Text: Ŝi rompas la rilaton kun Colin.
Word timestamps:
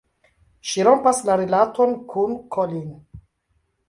Ŝi 0.69 0.85
rompas 0.87 1.19
la 1.29 1.35
rilaton 1.41 1.93
kun 2.13 2.33
Colin. 2.57 2.89